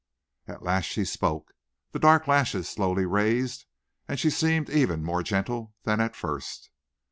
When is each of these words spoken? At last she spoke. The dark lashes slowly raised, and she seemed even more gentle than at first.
At 0.47 0.63
last 0.63 0.85
she 0.85 1.05
spoke. 1.05 1.51
The 1.91 1.99
dark 1.99 2.25
lashes 2.25 2.67
slowly 2.67 3.05
raised, 3.05 3.67
and 4.07 4.19
she 4.19 4.31
seemed 4.31 4.67
even 4.71 5.03
more 5.03 5.21
gentle 5.21 5.75
than 5.83 6.01
at 6.01 6.15
first. 6.15 6.71